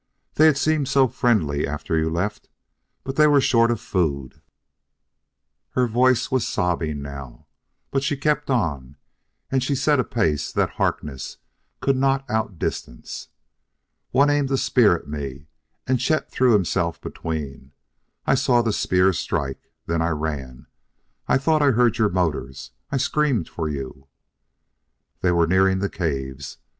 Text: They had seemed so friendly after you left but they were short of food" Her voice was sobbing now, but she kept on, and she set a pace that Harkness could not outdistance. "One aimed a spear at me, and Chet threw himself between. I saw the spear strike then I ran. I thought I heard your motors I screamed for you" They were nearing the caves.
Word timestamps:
They 0.33 0.47
had 0.47 0.57
seemed 0.57 0.87
so 0.87 1.07
friendly 1.07 1.67
after 1.67 1.95
you 1.95 2.09
left 2.09 2.49
but 3.03 3.17
they 3.17 3.27
were 3.27 3.39
short 3.39 3.69
of 3.69 3.79
food" 3.79 4.41
Her 5.75 5.85
voice 5.85 6.31
was 6.31 6.47
sobbing 6.47 7.03
now, 7.03 7.45
but 7.91 8.01
she 8.01 8.17
kept 8.17 8.49
on, 8.49 8.95
and 9.51 9.61
she 9.63 9.75
set 9.75 9.99
a 9.99 10.03
pace 10.03 10.51
that 10.53 10.71
Harkness 10.71 11.37
could 11.81 11.95
not 11.95 12.27
outdistance. 12.31 13.27
"One 14.09 14.31
aimed 14.31 14.49
a 14.49 14.57
spear 14.57 14.95
at 14.95 15.07
me, 15.07 15.45
and 15.85 15.99
Chet 15.99 16.31
threw 16.31 16.51
himself 16.53 16.99
between. 16.99 17.71
I 18.25 18.33
saw 18.33 18.63
the 18.63 18.73
spear 18.73 19.13
strike 19.13 19.71
then 19.85 20.01
I 20.01 20.09
ran. 20.09 20.65
I 21.27 21.37
thought 21.37 21.61
I 21.61 21.69
heard 21.73 21.99
your 21.99 22.09
motors 22.09 22.71
I 22.91 22.97
screamed 22.97 23.47
for 23.47 23.69
you" 23.69 24.07
They 25.21 25.31
were 25.31 25.45
nearing 25.45 25.77
the 25.77 25.89
caves. 25.91 26.57